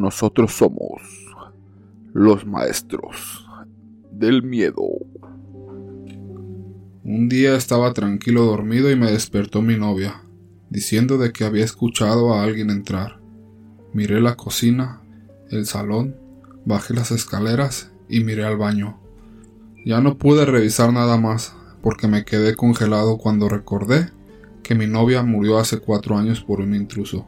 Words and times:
Nosotros 0.00 0.54
somos 0.54 1.02
los 2.14 2.46
maestros 2.46 3.46
del 4.10 4.42
miedo. 4.42 4.82
Un 7.04 7.28
día 7.28 7.54
estaba 7.54 7.92
tranquilo 7.92 8.46
dormido 8.46 8.90
y 8.90 8.96
me 8.96 9.10
despertó 9.10 9.60
mi 9.60 9.76
novia, 9.76 10.22
diciendo 10.70 11.18
de 11.18 11.34
que 11.34 11.44
había 11.44 11.66
escuchado 11.66 12.32
a 12.32 12.42
alguien 12.42 12.70
entrar. 12.70 13.20
Miré 13.92 14.22
la 14.22 14.36
cocina, 14.36 15.02
el 15.50 15.66
salón, 15.66 16.16
bajé 16.64 16.94
las 16.94 17.10
escaleras 17.10 17.92
y 18.08 18.24
miré 18.24 18.46
al 18.46 18.56
baño. 18.56 18.98
Ya 19.84 20.00
no 20.00 20.16
pude 20.16 20.46
revisar 20.46 20.94
nada 20.94 21.18
más, 21.18 21.54
porque 21.82 22.08
me 22.08 22.24
quedé 22.24 22.56
congelado 22.56 23.18
cuando 23.18 23.50
recordé 23.50 24.08
que 24.62 24.74
mi 24.74 24.86
novia 24.86 25.22
murió 25.22 25.58
hace 25.58 25.78
cuatro 25.78 26.16
años 26.16 26.40
por 26.40 26.62
un 26.62 26.74
intruso. 26.74 27.26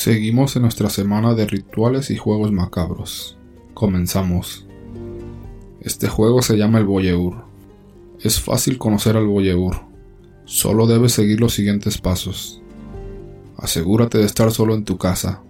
Seguimos 0.00 0.56
en 0.56 0.62
nuestra 0.62 0.88
semana 0.88 1.34
de 1.34 1.44
rituales 1.44 2.10
y 2.10 2.16
juegos 2.16 2.52
macabros. 2.52 3.36
Comenzamos. 3.74 4.66
Este 5.82 6.08
juego 6.08 6.40
se 6.40 6.56
llama 6.56 6.78
el 6.78 6.86
Boyeur. 6.86 7.44
Es 8.18 8.40
fácil 8.40 8.78
conocer 8.78 9.18
al 9.18 9.26
Boyeur. 9.26 9.82
Solo 10.46 10.86
debes 10.86 11.12
seguir 11.12 11.38
los 11.38 11.52
siguientes 11.52 11.98
pasos. 11.98 12.62
Asegúrate 13.58 14.16
de 14.16 14.24
estar 14.24 14.50
solo 14.52 14.74
en 14.74 14.86
tu 14.86 14.96
casa. 14.96 15.42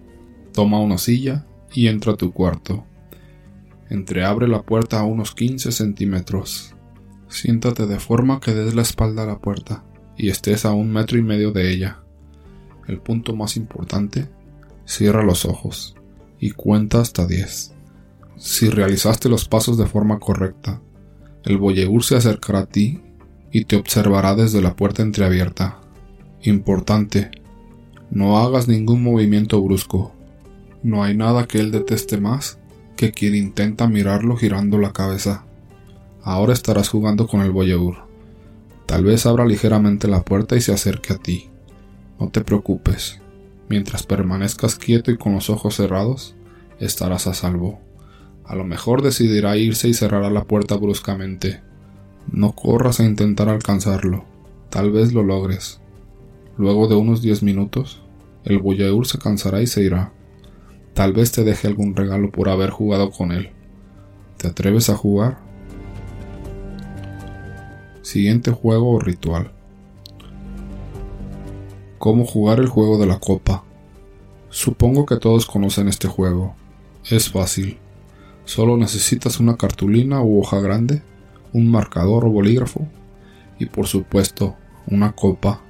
Toma 0.51 0.81
una 0.81 0.97
silla 0.97 1.45
y 1.73 1.87
entra 1.87 2.11
a 2.11 2.17
tu 2.17 2.33
cuarto. 2.33 2.83
Entreabre 3.89 4.49
la 4.49 4.63
puerta 4.63 4.99
a 4.99 5.05
unos 5.05 5.33
15 5.33 5.71
centímetros. 5.71 6.75
Siéntate 7.29 7.87
de 7.87 8.01
forma 8.01 8.41
que 8.41 8.53
des 8.53 8.75
la 8.75 8.81
espalda 8.81 9.23
a 9.23 9.27
la 9.27 9.39
puerta 9.39 9.85
y 10.17 10.27
estés 10.27 10.65
a 10.65 10.73
un 10.73 10.91
metro 10.91 11.17
y 11.17 11.21
medio 11.21 11.53
de 11.53 11.71
ella. 11.71 11.99
El 12.89 12.99
punto 12.99 13.33
más 13.33 13.55
importante, 13.55 14.27
cierra 14.85 15.23
los 15.23 15.45
ojos 15.45 15.95
y 16.39 16.51
cuenta 16.51 16.99
hasta 16.99 17.25
10. 17.25 17.73
Si 18.37 18.69
realizaste 18.69 19.29
los 19.29 19.47
pasos 19.47 19.77
de 19.77 19.85
forma 19.85 20.19
correcta, 20.19 20.81
el 21.43 21.57
boyeur 21.57 22.03
se 22.03 22.15
acercará 22.15 22.59
a 22.59 22.65
ti 22.65 23.01
y 23.51 23.65
te 23.65 23.75
observará 23.75 24.35
desde 24.35 24.61
la 24.61 24.75
puerta 24.75 25.01
entreabierta. 25.01 25.79
Importante, 26.41 27.31
no 28.09 28.39
hagas 28.39 28.67
ningún 28.67 29.03
movimiento 29.03 29.61
brusco. 29.61 30.13
No 30.83 31.03
hay 31.03 31.15
nada 31.15 31.47
que 31.47 31.59
él 31.59 31.71
deteste 31.71 32.19
más 32.19 32.59
que 32.95 33.11
quien 33.11 33.35
intenta 33.35 33.87
mirarlo 33.87 34.37
girando 34.37 34.77
la 34.77 34.93
cabeza. 34.93 35.45
Ahora 36.23 36.53
estarás 36.53 36.89
jugando 36.89 37.27
con 37.27 37.41
el 37.41 37.51
boyeur. 37.51 38.05
Tal 38.85 39.03
vez 39.03 39.25
abra 39.25 39.45
ligeramente 39.45 40.07
la 40.07 40.23
puerta 40.23 40.55
y 40.55 40.61
se 40.61 40.73
acerque 40.73 41.13
a 41.13 41.17
ti. 41.17 41.49
No 42.19 42.29
te 42.29 42.41
preocupes. 42.41 43.21
Mientras 43.71 44.03
permanezcas 44.03 44.75
quieto 44.75 45.11
y 45.11 45.17
con 45.17 45.31
los 45.31 45.49
ojos 45.49 45.77
cerrados, 45.77 46.35
estarás 46.81 47.25
a 47.27 47.33
salvo. 47.33 47.79
A 48.43 48.53
lo 48.53 48.65
mejor 48.65 49.01
decidirá 49.01 49.55
irse 49.55 49.87
y 49.87 49.93
cerrará 49.93 50.29
la 50.29 50.43
puerta 50.43 50.75
bruscamente. 50.75 51.61
No 52.29 52.51
corras 52.51 52.99
a 52.99 53.05
intentar 53.05 53.47
alcanzarlo. 53.47 54.25
Tal 54.69 54.91
vez 54.91 55.13
lo 55.13 55.23
logres. 55.23 55.79
Luego 56.57 56.89
de 56.89 56.95
unos 56.95 57.21
10 57.21 57.43
minutos, 57.43 58.01
el 58.43 58.59
boyeur 58.59 59.07
se 59.07 59.19
cansará 59.19 59.61
y 59.61 59.67
se 59.67 59.83
irá. 59.83 60.11
Tal 60.93 61.13
vez 61.13 61.31
te 61.31 61.45
deje 61.45 61.69
algún 61.69 61.95
regalo 61.95 62.29
por 62.29 62.49
haber 62.49 62.71
jugado 62.71 63.09
con 63.09 63.31
él. 63.31 63.51
¿Te 64.35 64.49
atreves 64.49 64.89
a 64.89 64.97
jugar? 64.97 65.37
Siguiente 68.01 68.51
juego 68.51 68.95
o 68.95 68.99
ritual 68.99 69.53
cómo 72.01 72.25
jugar 72.25 72.59
el 72.59 72.67
juego 72.67 72.97
de 72.97 73.05
la 73.05 73.19
copa. 73.19 73.63
Supongo 74.49 75.05
que 75.05 75.17
todos 75.17 75.45
conocen 75.45 75.87
este 75.87 76.07
juego. 76.07 76.55
Es 77.07 77.29
fácil. 77.29 77.77
Solo 78.43 78.75
necesitas 78.75 79.39
una 79.39 79.55
cartulina 79.55 80.19
u 80.23 80.39
hoja 80.39 80.59
grande, 80.59 81.03
un 81.53 81.69
marcador 81.69 82.25
o 82.25 82.29
bolígrafo 82.31 82.87
y 83.59 83.67
por 83.67 83.85
supuesto 83.85 84.55
una 84.87 85.11
copa. 85.11 85.61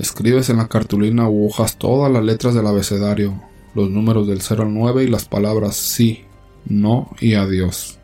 Escribes 0.00 0.50
en 0.50 0.56
la 0.56 0.66
cartulina 0.66 1.28
u 1.28 1.46
hojas 1.46 1.78
todas 1.78 2.10
las 2.10 2.24
letras 2.24 2.54
del 2.54 2.66
abecedario, 2.66 3.40
los 3.76 3.88
números 3.88 4.26
del 4.26 4.42
0 4.42 4.64
al 4.64 4.74
9 4.74 5.04
y 5.04 5.06
las 5.06 5.26
palabras 5.26 5.76
sí, 5.76 6.24
no 6.66 7.08
y 7.20 7.34
adiós. 7.34 8.00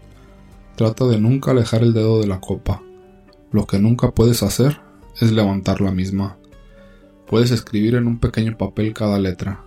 Trata 0.76 1.06
de 1.06 1.18
nunca 1.18 1.50
alejar 1.50 1.82
el 1.82 1.92
dedo 1.92 2.20
de 2.20 2.28
la 2.28 2.40
copa. 2.40 2.82
Lo 3.50 3.66
que 3.66 3.80
nunca 3.80 4.12
puedes 4.12 4.44
hacer 4.44 4.80
es 5.20 5.32
levantar 5.32 5.80
la 5.80 5.90
misma. 5.90 6.38
Puedes 7.28 7.50
escribir 7.50 7.94
en 7.94 8.06
un 8.06 8.18
pequeño 8.18 8.56
papel 8.56 8.94
cada 8.94 9.18
letra. 9.18 9.62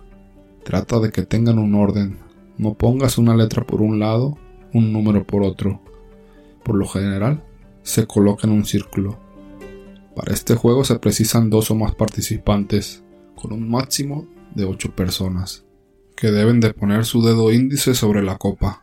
Trata 0.64 0.98
de 0.98 1.12
que 1.12 1.22
tengan 1.22 1.60
un 1.60 1.76
orden. 1.76 2.18
No 2.58 2.74
pongas 2.74 3.18
una 3.18 3.36
letra 3.36 3.64
por 3.64 3.82
un 3.82 4.00
lado, 4.00 4.36
un 4.72 4.92
número 4.92 5.24
por 5.24 5.44
otro. 5.44 5.80
Por 6.64 6.74
lo 6.74 6.88
general, 6.88 7.44
se 7.82 8.08
coloca 8.08 8.48
en 8.48 8.52
un 8.52 8.64
círculo. 8.64 9.16
Para 10.16 10.34
este 10.34 10.56
juego 10.56 10.82
se 10.82 10.98
precisan 10.98 11.50
dos 11.50 11.70
o 11.70 11.76
más 11.76 11.94
participantes, 11.94 13.04
con 13.36 13.52
un 13.52 13.70
máximo 13.70 14.26
de 14.56 14.64
8 14.64 14.96
personas, 14.96 15.64
que 16.16 16.32
deben 16.32 16.58
de 16.58 16.74
poner 16.74 17.04
su 17.04 17.22
dedo 17.22 17.52
índice 17.52 17.94
sobre 17.94 18.24
la 18.24 18.38
copa. 18.38 18.80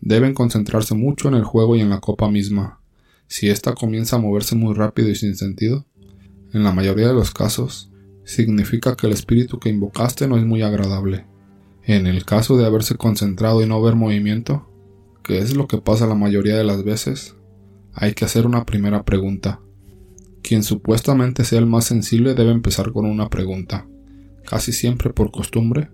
Deben 0.00 0.32
concentrarse 0.32 0.94
mucho 0.94 1.26
en 1.26 1.34
el 1.34 1.44
juego 1.44 1.74
y 1.74 1.80
en 1.80 1.90
la 1.90 1.98
copa 1.98 2.30
misma. 2.30 2.80
Si 3.26 3.48
ésta 3.48 3.74
comienza 3.74 4.16
a 4.16 4.20
moverse 4.20 4.54
muy 4.54 4.74
rápido 4.74 5.08
y 5.08 5.16
sin 5.16 5.36
sentido, 5.36 5.86
en 6.52 6.62
la 6.64 6.72
mayoría 6.72 7.08
de 7.08 7.14
los 7.14 7.30
casos, 7.30 7.90
significa 8.24 8.96
que 8.96 9.06
el 9.06 9.12
espíritu 9.12 9.58
que 9.58 9.68
invocaste 9.68 10.28
no 10.28 10.36
es 10.36 10.44
muy 10.44 10.62
agradable. 10.62 11.26
En 11.84 12.06
el 12.06 12.24
caso 12.24 12.56
de 12.56 12.66
haberse 12.66 12.96
concentrado 12.96 13.62
y 13.62 13.66
no 13.66 13.80
ver 13.82 13.94
movimiento, 13.96 14.70
que 15.22 15.38
es 15.38 15.56
lo 15.56 15.66
que 15.66 15.78
pasa 15.78 16.06
la 16.06 16.14
mayoría 16.14 16.56
de 16.56 16.64
las 16.64 16.84
veces, 16.84 17.36
hay 17.92 18.14
que 18.14 18.24
hacer 18.24 18.46
una 18.46 18.64
primera 18.64 19.04
pregunta. 19.04 19.60
Quien 20.42 20.62
supuestamente 20.62 21.44
sea 21.44 21.58
el 21.58 21.66
más 21.66 21.84
sensible 21.84 22.34
debe 22.34 22.52
empezar 22.52 22.92
con 22.92 23.06
una 23.06 23.28
pregunta. 23.28 23.86
Casi 24.44 24.72
siempre 24.72 25.10
por 25.10 25.30
costumbre, 25.30 25.90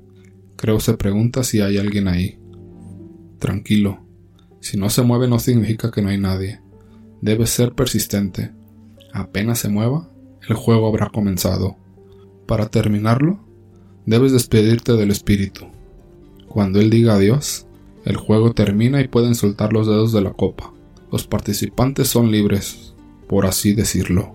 creo 0.56 0.80
se 0.80 0.96
pregunta 0.96 1.44
si 1.44 1.60
hay 1.60 1.78
alguien 1.78 2.08
ahí. 2.08 2.38
Tranquilo, 3.38 4.06
si 4.60 4.76
no 4.76 4.90
se 4.90 5.02
mueve 5.02 5.28
no 5.28 5.38
significa 5.38 5.90
que 5.90 6.02
no 6.02 6.08
hay 6.08 6.18
nadie. 6.18 6.60
Debe 7.20 7.46
ser 7.46 7.72
persistente. 7.72 8.52
Apenas 9.12 9.58
se 9.58 9.68
mueva, 9.68 10.10
el 10.48 10.54
juego 10.54 10.88
habrá 10.88 11.08
comenzado. 11.08 11.76
Para 12.46 12.68
terminarlo, 12.68 13.40
debes 14.04 14.32
despedirte 14.32 14.92
del 14.92 15.10
espíritu. 15.10 15.66
Cuando 16.48 16.80
él 16.80 16.90
diga 16.90 17.14
adiós, 17.14 17.66
el 18.04 18.16
juego 18.16 18.52
termina 18.52 19.00
y 19.00 19.08
pueden 19.08 19.34
soltar 19.34 19.72
los 19.72 19.86
dedos 19.86 20.12
de 20.12 20.20
la 20.20 20.32
copa. 20.32 20.72
Los 21.10 21.26
participantes 21.26 22.08
son 22.08 22.30
libres, 22.30 22.94
por 23.28 23.46
así 23.46 23.74
decirlo. 23.74 24.34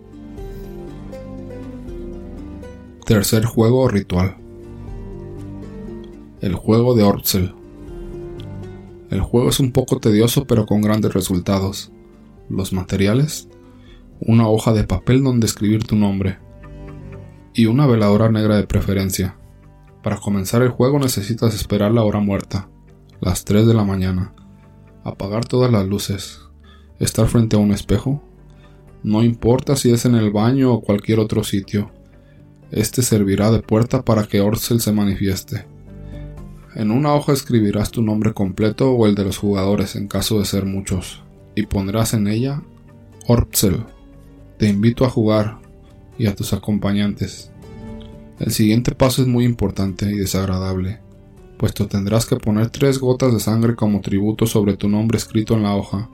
Tercer 3.05 3.45
juego 3.45 3.81
o 3.81 3.87
ritual. 3.87 4.35
El 6.41 6.55
juego 6.55 6.95
de 6.95 7.03
Orzel. 7.03 7.53
El 9.09 9.21
juego 9.21 9.49
es 9.49 9.59
un 9.59 9.71
poco 9.71 9.99
tedioso 9.99 10.45
pero 10.45 10.65
con 10.65 10.81
grandes 10.81 11.13
resultados. 11.13 11.91
Los 12.49 12.73
materiales 12.73 13.47
una 14.21 14.47
hoja 14.47 14.71
de 14.71 14.83
papel 14.83 15.23
donde 15.23 15.47
escribir 15.47 15.83
tu 15.83 15.95
nombre 15.95 16.37
y 17.55 17.65
una 17.65 17.87
veladora 17.87 18.29
negra 18.29 18.55
de 18.55 18.67
preferencia. 18.67 19.35
Para 20.03 20.17
comenzar 20.17 20.61
el 20.61 20.69
juego 20.69 20.99
necesitas 20.99 21.55
esperar 21.55 21.91
la 21.91 22.03
hora 22.03 22.19
muerta, 22.19 22.69
las 23.19 23.45
3 23.45 23.65
de 23.65 23.73
la 23.73 23.83
mañana, 23.83 24.33
apagar 25.03 25.45
todas 25.45 25.71
las 25.71 25.87
luces, 25.87 26.39
estar 26.99 27.27
frente 27.27 27.55
a 27.55 27.59
un 27.59 27.71
espejo, 27.71 28.23
no 29.03 29.23
importa 29.23 29.75
si 29.75 29.91
es 29.91 30.05
en 30.05 30.13
el 30.13 30.31
baño 30.31 30.71
o 30.71 30.81
cualquier 30.81 31.19
otro 31.19 31.43
sitio, 31.43 31.91
este 32.69 33.01
servirá 33.01 33.51
de 33.51 33.61
puerta 33.61 34.03
para 34.03 34.27
que 34.27 34.39
Orcel 34.39 34.81
se 34.81 34.93
manifieste. 34.93 35.65
En 36.75 36.91
una 36.91 37.13
hoja 37.15 37.33
escribirás 37.33 37.89
tu 37.89 38.03
nombre 38.03 38.33
completo 38.33 38.91
o 38.91 39.07
el 39.07 39.15
de 39.15 39.25
los 39.25 39.37
jugadores 39.37 39.95
en 39.95 40.07
caso 40.07 40.37
de 40.37 40.45
ser 40.45 40.65
muchos, 40.65 41.23
y 41.55 41.65
pondrás 41.65 42.13
en 42.13 42.27
ella 42.27 42.61
Orpsel 43.27 43.83
te 44.61 44.69
invito 44.69 45.05
a 45.05 45.09
jugar 45.09 45.57
y 46.19 46.27
a 46.27 46.35
tus 46.35 46.53
acompañantes. 46.53 47.49
El 48.37 48.51
siguiente 48.51 48.93
paso 48.93 49.23
es 49.23 49.27
muy 49.27 49.43
importante 49.43 50.05
y 50.11 50.17
desagradable, 50.19 50.99
puesto 51.57 51.87
tendrás 51.87 52.27
que 52.27 52.35
poner 52.35 52.69
tres 52.69 52.99
gotas 52.99 53.33
de 53.33 53.39
sangre 53.39 53.75
como 53.75 54.01
tributo 54.01 54.45
sobre 54.45 54.77
tu 54.77 54.87
nombre 54.87 55.17
escrito 55.17 55.55
en 55.55 55.63
la 55.63 55.75
hoja 55.75 56.11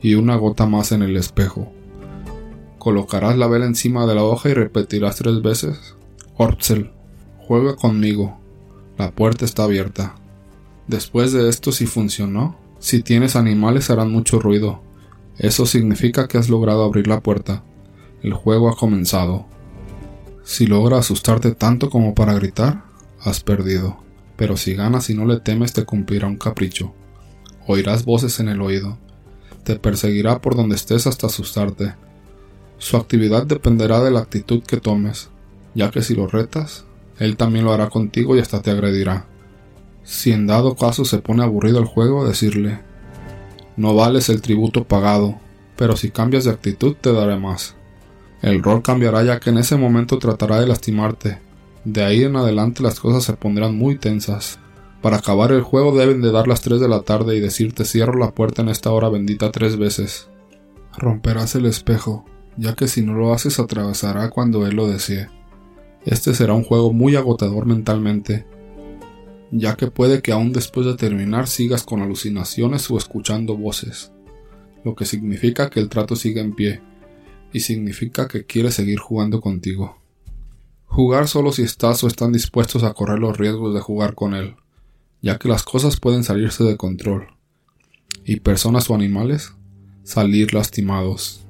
y 0.00 0.14
una 0.14 0.36
gota 0.36 0.64
más 0.64 0.92
en 0.92 1.02
el 1.02 1.14
espejo. 1.14 1.70
Colocarás 2.78 3.36
la 3.36 3.48
vela 3.48 3.66
encima 3.66 4.06
de 4.06 4.14
la 4.14 4.24
hoja 4.24 4.48
y 4.48 4.54
repetirás 4.54 5.16
tres 5.16 5.42
veces. 5.42 5.94
Orpsel, 6.38 6.92
juega 7.36 7.76
conmigo. 7.76 8.40
La 8.96 9.10
puerta 9.10 9.44
está 9.44 9.64
abierta. 9.64 10.14
Después 10.86 11.34
de 11.34 11.50
esto, 11.50 11.70
si 11.70 11.84
funcionó, 11.84 12.56
si 12.78 13.02
tienes 13.02 13.36
animales 13.36 13.90
harán 13.90 14.10
mucho 14.10 14.38
ruido. 14.40 14.80
Eso 15.36 15.66
significa 15.66 16.28
que 16.28 16.38
has 16.38 16.48
logrado 16.48 16.82
abrir 16.82 17.06
la 17.06 17.20
puerta. 17.20 17.62
El 18.22 18.34
juego 18.34 18.68
ha 18.68 18.76
comenzado. 18.76 19.46
Si 20.44 20.66
logra 20.66 20.98
asustarte 20.98 21.52
tanto 21.52 21.88
como 21.88 22.14
para 22.14 22.34
gritar, 22.34 22.84
has 23.20 23.40
perdido. 23.40 23.98
Pero 24.36 24.56
si 24.56 24.74
ganas 24.74 25.08
y 25.10 25.14
no 25.14 25.24
le 25.26 25.40
temes 25.40 25.72
te 25.72 25.84
cumplirá 25.84 26.26
un 26.26 26.36
capricho. 26.36 26.92
Oirás 27.66 28.04
voces 28.04 28.40
en 28.40 28.48
el 28.48 28.60
oído. 28.60 28.98
Te 29.64 29.76
perseguirá 29.76 30.40
por 30.40 30.56
donde 30.56 30.76
estés 30.76 31.06
hasta 31.06 31.28
asustarte. 31.28 31.94
Su 32.78 32.96
actividad 32.96 33.46
dependerá 33.46 34.02
de 34.02 34.10
la 34.10 34.20
actitud 34.20 34.62
que 34.62 34.78
tomes, 34.78 35.30
ya 35.74 35.90
que 35.90 36.02
si 36.02 36.14
lo 36.14 36.26
retas, 36.26 36.84
él 37.18 37.36
también 37.36 37.64
lo 37.64 37.72
hará 37.72 37.88
contigo 37.88 38.36
y 38.36 38.40
hasta 38.40 38.62
te 38.62 38.70
agredirá. 38.70 39.26
Si 40.02 40.32
en 40.32 40.46
dado 40.46 40.74
caso 40.74 41.04
se 41.04 41.18
pone 41.18 41.42
aburrido 41.42 41.78
el 41.78 41.84
juego, 41.84 42.26
decirle, 42.26 42.80
no 43.76 43.94
vales 43.94 44.28
el 44.28 44.40
tributo 44.40 44.84
pagado, 44.84 45.38
pero 45.76 45.96
si 45.96 46.10
cambias 46.10 46.44
de 46.44 46.50
actitud 46.50 46.96
te 47.00 47.12
daré 47.12 47.36
más. 47.36 47.76
El 48.42 48.62
rol 48.62 48.82
cambiará 48.82 49.22
ya 49.22 49.38
que 49.38 49.50
en 49.50 49.58
ese 49.58 49.76
momento 49.76 50.18
tratará 50.18 50.60
de 50.60 50.66
lastimarte. 50.66 51.38
De 51.84 52.04
ahí 52.04 52.24
en 52.24 52.36
adelante 52.36 52.82
las 52.82 52.98
cosas 53.00 53.24
se 53.24 53.34
pondrán 53.34 53.76
muy 53.76 53.96
tensas. 53.96 54.58
Para 55.02 55.18
acabar 55.18 55.52
el 55.52 55.62
juego 55.62 55.96
deben 55.96 56.20
de 56.20 56.32
dar 56.32 56.46
las 56.46 56.60
3 56.60 56.80
de 56.80 56.88
la 56.88 57.02
tarde 57.02 57.36
y 57.36 57.40
decirte 57.40 57.84
cierro 57.84 58.18
la 58.18 58.34
puerta 58.34 58.62
en 58.62 58.68
esta 58.68 58.92
hora 58.92 59.08
bendita 59.08 59.50
tres 59.50 59.76
veces. 59.76 60.28
Romperás 60.96 61.54
el 61.54 61.66
espejo, 61.66 62.24
ya 62.56 62.74
que 62.74 62.88
si 62.88 63.02
no 63.02 63.14
lo 63.14 63.32
haces 63.32 63.58
atravesará 63.58 64.30
cuando 64.30 64.66
él 64.66 64.76
lo 64.76 64.88
desee. 64.88 65.28
Este 66.04 66.34
será 66.34 66.54
un 66.54 66.64
juego 66.64 66.92
muy 66.92 67.16
agotador 67.16 67.66
mentalmente, 67.66 68.46
ya 69.50 69.76
que 69.76 69.90
puede 69.90 70.22
que 70.22 70.32
aún 70.32 70.52
después 70.52 70.86
de 70.86 70.96
terminar 70.96 71.46
sigas 71.46 71.82
con 71.82 72.00
alucinaciones 72.00 72.90
o 72.90 72.96
escuchando 72.96 73.56
voces, 73.56 74.12
lo 74.84 74.94
que 74.94 75.04
significa 75.04 75.68
que 75.68 75.80
el 75.80 75.88
trato 75.88 76.16
sigue 76.16 76.40
en 76.40 76.54
pie, 76.54 76.80
y 77.52 77.60
significa 77.60 78.28
que 78.28 78.44
quiere 78.44 78.70
seguir 78.70 78.98
jugando 78.98 79.40
contigo. 79.40 79.98
Jugar 80.86 81.28
solo 81.28 81.52
si 81.52 81.62
estás 81.62 82.02
o 82.02 82.08
están 82.08 82.32
dispuestos 82.32 82.82
a 82.82 82.94
correr 82.94 83.18
los 83.18 83.36
riesgos 83.38 83.74
de 83.74 83.80
jugar 83.80 84.14
con 84.14 84.34
él, 84.34 84.56
ya 85.22 85.38
que 85.38 85.48
las 85.48 85.62
cosas 85.62 85.98
pueden 85.98 86.24
salirse 86.24 86.64
de 86.64 86.76
control, 86.76 87.28
y 88.24 88.40
personas 88.40 88.90
o 88.90 88.94
animales 88.94 89.52
salir 90.02 90.52
lastimados. 90.52 91.46